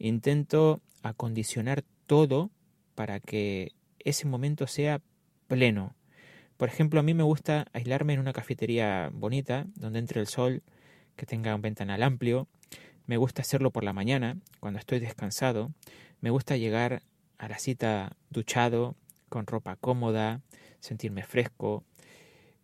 Intento 0.00 0.80
acondicionar 1.04 1.84
todo 2.06 2.50
para 2.96 3.20
que 3.20 3.72
ese 4.00 4.26
momento 4.26 4.66
sea 4.66 5.00
pleno. 5.46 5.94
Por 6.56 6.68
ejemplo, 6.68 6.98
a 6.98 7.04
mí 7.04 7.14
me 7.14 7.22
gusta 7.22 7.66
aislarme 7.72 8.14
en 8.14 8.20
una 8.20 8.32
cafetería 8.32 9.10
bonita, 9.12 9.66
donde 9.76 10.00
entre 10.00 10.20
el 10.20 10.26
sol, 10.26 10.62
que 11.14 11.26
tenga 11.26 11.54
un 11.54 11.62
ventanal 11.62 12.02
amplio. 12.02 12.48
Me 13.10 13.16
gusta 13.16 13.42
hacerlo 13.42 13.72
por 13.72 13.82
la 13.82 13.92
mañana, 13.92 14.36
cuando 14.60 14.78
estoy 14.78 15.00
descansado. 15.00 15.72
Me 16.20 16.30
gusta 16.30 16.56
llegar 16.56 17.02
a 17.38 17.48
la 17.48 17.58
cita 17.58 18.16
duchado, 18.30 18.94
con 19.28 19.48
ropa 19.48 19.74
cómoda, 19.74 20.42
sentirme 20.78 21.24
fresco, 21.24 21.82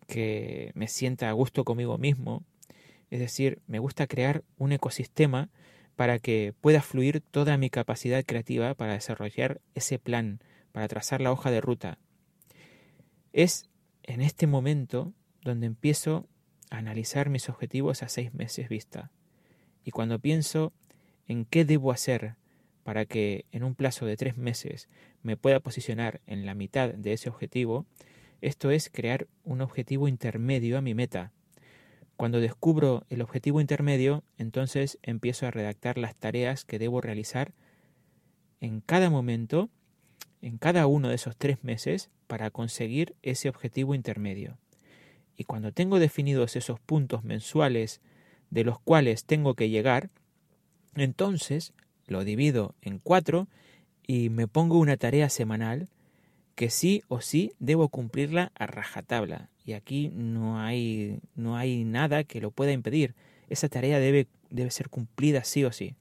que 0.07 0.71
me 0.73 0.87
sienta 0.87 1.27
a 1.27 1.33
gusto 1.33 1.65
conmigo 1.65 1.97
mismo. 1.97 2.45
Es 3.09 3.19
decir, 3.19 3.59
me 3.67 3.79
gusta 3.79 4.07
crear 4.07 4.45
un 4.57 4.71
ecosistema 4.71 5.49
para 5.97 6.17
que 6.17 6.53
pueda 6.61 6.81
fluir 6.81 7.19
toda 7.19 7.57
mi 7.57 7.69
capacidad 7.69 8.23
creativa 8.23 8.73
para 8.73 8.93
desarrollar 8.93 9.59
ese 9.75 9.99
plan, 9.99 10.39
para 10.71 10.87
trazar 10.87 11.19
la 11.19 11.33
hoja 11.33 11.51
de 11.51 11.59
ruta. 11.59 11.97
Es 13.33 13.69
en 14.03 14.21
este 14.21 14.47
momento 14.47 15.11
donde 15.43 15.65
empiezo 15.67 16.25
a 16.69 16.77
analizar 16.77 17.29
mis 17.29 17.49
objetivos 17.49 18.01
a 18.01 18.07
seis 18.07 18.33
meses 18.33 18.69
vista. 18.69 19.11
Y 19.87 19.91
cuando 19.91 20.19
pienso 20.19 20.73
en 21.29 21.45
qué 21.45 21.63
debo 21.63 21.93
hacer 21.93 22.35
para 22.83 23.05
que 23.05 23.45
en 23.53 23.63
un 23.63 23.73
plazo 23.73 24.05
de 24.05 24.17
tres 24.17 24.35
meses 24.35 24.89
me 25.23 25.37
pueda 25.37 25.61
posicionar 25.61 26.19
en 26.27 26.45
la 26.45 26.55
mitad 26.55 26.93
de 26.93 27.13
ese 27.13 27.29
objetivo, 27.29 27.85
esto 28.41 28.69
es 28.69 28.89
crear 28.89 29.27
un 29.45 29.61
objetivo 29.61 30.09
intermedio 30.09 30.77
a 30.77 30.81
mi 30.81 30.93
meta. 30.93 31.31
Cuando 32.17 32.41
descubro 32.41 33.05
el 33.09 33.21
objetivo 33.21 33.61
intermedio, 33.61 34.25
entonces 34.37 34.99
empiezo 35.03 35.47
a 35.47 35.51
redactar 35.51 35.97
las 35.97 36.17
tareas 36.17 36.65
que 36.65 36.79
debo 36.79 36.99
realizar 36.99 37.53
en 38.59 38.81
cada 38.81 39.09
momento, 39.09 39.69
en 40.41 40.57
cada 40.57 40.85
uno 40.85 41.07
de 41.07 41.15
esos 41.15 41.37
tres 41.37 41.63
meses, 41.63 42.09
para 42.27 42.51
conseguir 42.51 43.15
ese 43.21 43.47
objetivo 43.47 43.95
intermedio. 43.95 44.57
Y 45.37 45.45
cuando 45.45 45.71
tengo 45.71 45.97
definidos 45.97 46.57
esos 46.57 46.77
puntos 46.77 47.23
mensuales 47.23 48.01
de 48.49 48.63
los 48.63 48.79
cuales 48.79 49.25
tengo 49.25 49.53
que 49.55 49.69
llegar, 49.69 50.09
entonces 50.95 51.73
lo 52.07 52.23
divido 52.23 52.75
en 52.81 52.99
cuatro 52.99 53.47
y 54.05 54.29
me 54.29 54.47
pongo 54.47 54.79
una 54.79 54.97
tarea 54.97 55.29
semanal 55.29 55.89
que 56.55 56.69
sí 56.69 57.03
o 57.07 57.21
sí 57.21 57.53
debo 57.59 57.89
cumplirla 57.89 58.51
a 58.55 58.65
rajatabla. 58.65 59.49
Y 59.63 59.73
aquí 59.73 60.09
no 60.15 60.59
hay, 60.59 61.19
no 61.35 61.55
hay 61.55 61.83
nada 61.83 62.23
que 62.23 62.41
lo 62.41 62.51
pueda 62.51 62.71
impedir. 62.71 63.13
Esa 63.49 63.69
tarea 63.69 63.99
debe, 63.99 64.27
debe 64.49 64.71
ser 64.71 64.89
cumplida 64.89 65.43
sí 65.43 65.65
o 65.65 65.71
sí. 65.71 65.93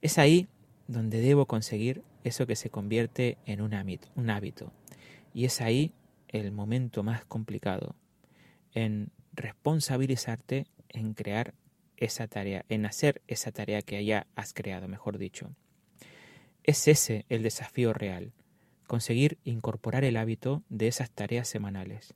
Es 0.00 0.18
ahí 0.18 0.48
donde 0.86 1.20
debo 1.20 1.46
conseguir 1.46 2.02
eso 2.24 2.46
que 2.46 2.56
se 2.56 2.70
convierte 2.70 3.36
en 3.44 3.60
un 3.60 3.74
hábito, 3.74 4.08
un 4.14 4.30
hábito. 4.30 4.72
Y 5.34 5.44
es 5.44 5.60
ahí 5.60 5.92
el 6.28 6.50
momento 6.52 7.02
más 7.02 7.24
complicado, 7.24 7.94
en 8.74 9.10
responsabilizarte 9.34 10.66
en 10.92 11.14
crear 11.14 11.54
esa 11.96 12.26
tarea, 12.28 12.64
en 12.68 12.86
hacer 12.86 13.22
esa 13.28 13.52
tarea 13.52 13.82
que 13.82 14.04
ya 14.04 14.26
has 14.34 14.52
creado, 14.52 14.88
mejor 14.88 15.18
dicho. 15.18 15.54
Es 16.62 16.88
ese 16.88 17.24
el 17.28 17.42
desafío 17.42 17.92
real, 17.92 18.32
conseguir 18.86 19.38
incorporar 19.44 20.04
el 20.04 20.16
hábito 20.16 20.62
de 20.68 20.88
esas 20.88 21.10
tareas 21.10 21.48
semanales. 21.48 22.14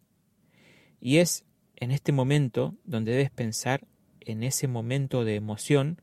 Y 1.00 1.18
es 1.18 1.44
en 1.76 1.90
este 1.90 2.12
momento 2.12 2.74
donde 2.84 3.12
debes 3.12 3.30
pensar 3.30 3.86
en 4.20 4.42
ese 4.42 4.66
momento 4.66 5.24
de 5.24 5.36
emoción 5.36 6.00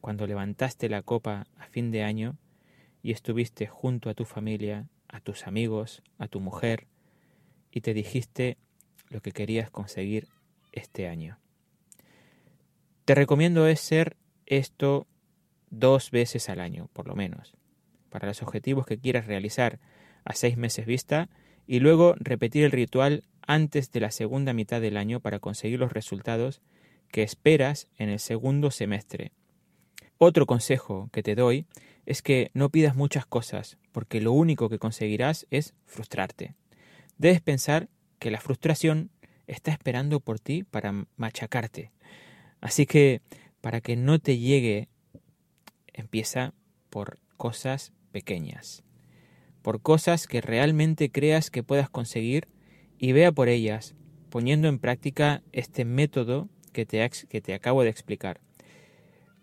cuando 0.00 0.26
levantaste 0.26 0.88
la 0.88 1.02
copa 1.02 1.46
a 1.56 1.66
fin 1.66 1.90
de 1.90 2.02
año 2.02 2.36
y 3.02 3.12
estuviste 3.12 3.66
junto 3.66 4.10
a 4.10 4.14
tu 4.14 4.24
familia, 4.24 4.88
a 5.08 5.20
tus 5.20 5.46
amigos, 5.46 6.02
a 6.18 6.28
tu 6.28 6.40
mujer, 6.40 6.86
y 7.70 7.80
te 7.82 7.94
dijiste 7.94 8.58
lo 9.08 9.20
que 9.20 9.32
querías 9.32 9.70
conseguir 9.70 10.28
este 10.72 11.08
año. 11.08 11.41
Te 13.04 13.16
recomiendo 13.16 13.64
hacer 13.64 14.16
esto 14.46 15.08
dos 15.70 16.10
veces 16.12 16.48
al 16.48 16.60
año, 16.60 16.88
por 16.92 17.08
lo 17.08 17.16
menos, 17.16 17.54
para 18.10 18.28
los 18.28 18.42
objetivos 18.42 18.86
que 18.86 18.98
quieras 18.98 19.26
realizar 19.26 19.80
a 20.24 20.34
seis 20.34 20.56
meses 20.56 20.86
vista 20.86 21.28
y 21.66 21.80
luego 21.80 22.14
repetir 22.18 22.64
el 22.64 22.70
ritual 22.70 23.24
antes 23.44 23.90
de 23.90 24.00
la 24.00 24.12
segunda 24.12 24.52
mitad 24.52 24.80
del 24.80 24.96
año 24.96 25.18
para 25.18 25.40
conseguir 25.40 25.80
los 25.80 25.92
resultados 25.92 26.60
que 27.10 27.24
esperas 27.24 27.88
en 27.98 28.08
el 28.08 28.20
segundo 28.20 28.70
semestre. 28.70 29.32
Otro 30.18 30.46
consejo 30.46 31.08
que 31.12 31.24
te 31.24 31.34
doy 31.34 31.66
es 32.06 32.22
que 32.22 32.52
no 32.54 32.70
pidas 32.70 32.94
muchas 32.94 33.26
cosas, 33.26 33.78
porque 33.90 34.20
lo 34.20 34.32
único 34.32 34.68
que 34.68 34.78
conseguirás 34.78 35.46
es 35.50 35.74
frustrarte. 35.86 36.54
Debes 37.18 37.40
pensar 37.40 37.88
que 38.20 38.30
la 38.30 38.40
frustración 38.40 39.10
está 39.48 39.72
esperando 39.72 40.20
por 40.20 40.38
ti 40.38 40.62
para 40.62 41.06
machacarte. 41.16 41.90
Así 42.62 42.86
que, 42.86 43.20
para 43.60 43.82
que 43.82 43.96
no 43.96 44.18
te 44.18 44.38
llegue, 44.38 44.88
empieza 45.92 46.54
por 46.88 47.18
cosas 47.36 47.92
pequeñas 48.10 48.82
por 49.62 49.80
cosas 49.80 50.26
que 50.26 50.40
realmente 50.40 51.10
creas 51.10 51.50
que 51.50 51.62
puedas 51.62 51.88
conseguir 51.88 52.48
y 52.98 53.12
vea 53.12 53.32
por 53.32 53.48
ellas, 53.48 53.94
poniendo 54.28 54.68
en 54.68 54.78
práctica 54.78 55.42
este 55.52 55.84
método 55.84 56.48
que 56.72 56.84
te, 56.84 57.08
que 57.28 57.40
te 57.40 57.54
acabo 57.54 57.82
de 57.82 57.90
explicar. 57.90 58.40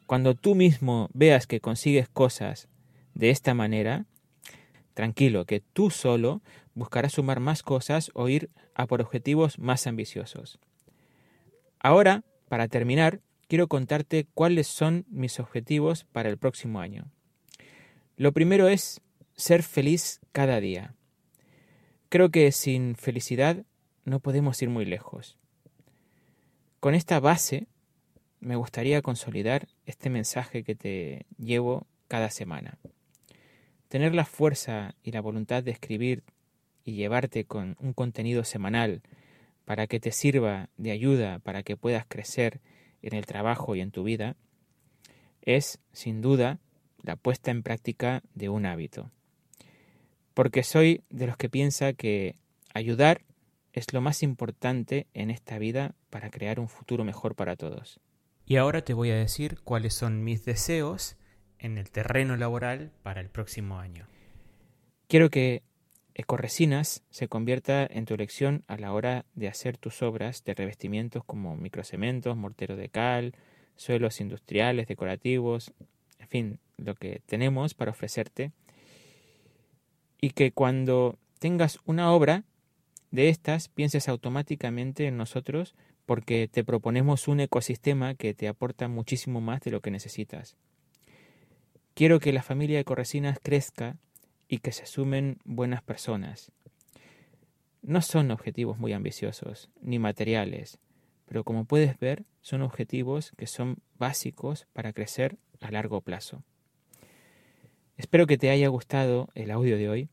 Cuando 0.05 0.35
tú 0.35 0.55
mismo 0.55 1.09
veas 1.13 1.47
que 1.47 1.61
consigues 1.61 2.09
cosas 2.09 2.67
de 3.13 3.29
esta 3.29 3.53
manera, 3.53 4.05
tranquilo, 4.93 5.45
que 5.45 5.61
tú 5.61 5.89
solo 5.89 6.41
buscarás 6.73 7.13
sumar 7.13 7.39
más 7.39 7.63
cosas 7.63 8.11
o 8.13 8.27
ir 8.29 8.49
a 8.75 8.87
por 8.87 9.01
objetivos 9.01 9.59
más 9.59 9.87
ambiciosos. 9.87 10.59
Ahora, 11.79 12.23
para 12.49 12.67
terminar, 12.67 13.21
quiero 13.47 13.67
contarte 13.67 14.27
cuáles 14.33 14.67
son 14.67 15.05
mis 15.09 15.39
objetivos 15.39 16.03
para 16.03 16.29
el 16.29 16.37
próximo 16.37 16.81
año. 16.81 17.11
Lo 18.17 18.33
primero 18.33 18.67
es 18.67 19.01
ser 19.35 19.63
feliz 19.63 20.19
cada 20.33 20.59
día. 20.59 20.93
Creo 22.09 22.29
que 22.29 22.51
sin 22.51 22.95
felicidad 22.95 23.63
no 24.03 24.19
podemos 24.19 24.61
ir 24.61 24.69
muy 24.69 24.83
lejos. 24.83 25.37
Con 26.79 26.95
esta 26.95 27.19
base 27.19 27.67
me 28.39 28.55
gustaría 28.55 29.01
consolidar 29.01 29.67
este 29.85 30.09
mensaje 30.09 30.63
que 30.63 30.75
te 30.75 31.25
llevo 31.37 31.87
cada 32.07 32.29
semana. 32.29 32.77
Tener 33.87 34.15
la 34.15 34.25
fuerza 34.25 34.95
y 35.03 35.11
la 35.11 35.21
voluntad 35.21 35.63
de 35.63 35.71
escribir 35.71 36.23
y 36.83 36.93
llevarte 36.93 37.45
con 37.45 37.77
un 37.79 37.93
contenido 37.93 38.43
semanal 38.43 39.01
para 39.69 39.85
que 39.85 39.99
te 39.99 40.11
sirva 40.11 40.69
de 40.77 40.89
ayuda 40.89 41.37
para 41.37 41.61
que 41.61 41.77
puedas 41.77 42.07
crecer 42.07 42.59
en 43.03 43.13
el 43.13 43.27
trabajo 43.27 43.75
y 43.75 43.81
en 43.81 43.91
tu 43.91 44.01
vida, 44.01 44.35
es, 45.43 45.79
sin 45.93 46.21
duda, 46.21 46.57
la 47.03 47.15
puesta 47.15 47.51
en 47.51 47.61
práctica 47.61 48.23
de 48.33 48.49
un 48.49 48.65
hábito 48.65 49.11
porque 50.39 50.63
soy 50.63 51.03
de 51.09 51.27
los 51.27 51.35
que 51.35 51.49
piensa 51.49 51.91
que 51.91 52.33
ayudar 52.73 53.25
es 53.73 53.91
lo 53.91 53.99
más 53.99 54.23
importante 54.23 55.05
en 55.13 55.31
esta 55.31 55.59
vida 55.59 55.95
para 56.09 56.29
crear 56.29 56.61
un 56.61 56.69
futuro 56.69 57.03
mejor 57.03 57.35
para 57.35 57.57
todos. 57.57 57.99
Y 58.45 58.55
ahora 58.55 58.81
te 58.81 58.93
voy 58.93 59.11
a 59.11 59.17
decir 59.17 59.59
cuáles 59.65 59.95
son 59.95 60.23
mis 60.23 60.45
deseos 60.45 61.17
en 61.57 61.77
el 61.77 61.91
terreno 61.91 62.37
laboral 62.37 62.93
para 63.03 63.19
el 63.19 63.29
próximo 63.29 63.79
año. 63.79 64.07
Quiero 65.09 65.29
que 65.29 65.61
Ecoresinas 66.19 67.01
se 67.11 67.29
convierta 67.29 67.87
en 67.89 68.03
tu 68.03 68.13
elección 68.13 68.65
a 68.67 68.75
la 68.75 68.91
hora 68.91 69.23
de 69.35 69.47
hacer 69.47 69.77
tus 69.77 70.01
obras 70.01 70.43
de 70.43 70.53
revestimientos 70.53 71.23
como 71.23 71.55
microcementos, 71.55 72.35
mortero 72.35 72.75
de 72.75 72.89
cal, 72.89 73.35
suelos 73.77 74.19
industriales, 74.19 74.87
decorativos, 74.87 75.71
en 76.19 76.27
fin, 76.27 76.59
lo 76.75 76.95
que 76.95 77.21
tenemos 77.25 77.73
para 77.73 77.91
ofrecerte 77.91 78.51
y 80.19 80.31
que 80.31 80.51
cuando 80.51 81.17
tengas 81.39 81.79
una 81.85 82.11
obra 82.11 82.43
de 83.11 83.29
estas 83.29 83.69
pienses 83.69 84.09
automáticamente 84.09 85.07
en 85.07 85.15
nosotros 85.15 85.73
porque 86.05 86.49
te 86.49 86.65
proponemos 86.65 87.29
un 87.29 87.39
ecosistema 87.39 88.15
que 88.15 88.33
te 88.33 88.49
aporta 88.49 88.89
muchísimo 88.89 89.39
más 89.39 89.61
de 89.61 89.71
lo 89.71 89.79
que 89.79 89.89
necesitas. 89.89 90.57
Quiero 91.93 92.19
que 92.19 92.33
la 92.33 92.43
familia 92.43 92.75
de 92.75 92.83
Corresinas 92.83 93.39
crezca 93.41 93.95
y 94.49 94.57
que 94.57 94.73
se 94.73 94.85
sumen 94.85 95.37
buenas 95.45 95.81
personas. 95.83 96.51
No 97.81 98.01
son 98.01 98.31
objetivos 98.31 98.77
muy 98.77 98.91
ambiciosos 98.91 99.69
ni 99.79 99.99
materiales, 99.99 100.79
pero 101.25 101.45
como 101.45 101.63
puedes 101.63 101.97
ver 101.99 102.25
son 102.41 102.63
objetivos 102.63 103.31
que 103.37 103.47
son 103.47 103.77
básicos 103.97 104.65
para 104.73 104.91
crecer 104.91 105.37
a 105.61 105.71
largo 105.71 106.01
plazo. 106.01 106.43
Espero 107.95 108.27
que 108.27 108.37
te 108.37 108.49
haya 108.49 108.67
gustado 108.69 109.29
el 109.35 109.51
audio 109.51 109.77
de 109.77 109.89
hoy. 109.89 110.09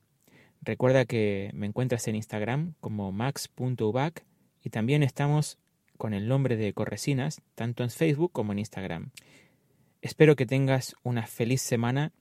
Recuerda 0.60 1.06
que 1.06 1.50
me 1.54 1.66
encuentras 1.66 2.06
en 2.08 2.16
Instagram 2.16 2.74
como 2.80 3.12
max.ubac 3.12 4.24
y 4.62 4.70
también 4.70 5.02
estamos 5.02 5.58
con 5.96 6.12
el 6.12 6.28
nombre 6.28 6.56
de 6.56 6.72
Corresinas, 6.72 7.40
tanto 7.54 7.82
en 7.84 7.90
Facebook 7.90 8.32
como 8.32 8.52
en 8.52 8.58
Instagram. 8.58 9.10
Espero 10.02 10.36
que 10.36 10.44
tengas 10.44 10.94
una 11.02 11.26
feliz 11.26 11.62
semana 11.62 12.12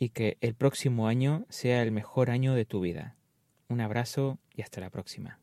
y 0.00 0.10
que 0.10 0.38
el 0.40 0.54
próximo 0.54 1.08
año 1.08 1.44
sea 1.48 1.82
el 1.82 1.90
mejor 1.90 2.30
año 2.30 2.54
de 2.54 2.64
tu 2.64 2.80
vida. 2.80 3.16
Un 3.68 3.80
abrazo 3.80 4.38
y 4.54 4.62
hasta 4.62 4.80
la 4.80 4.90
próxima. 4.90 5.40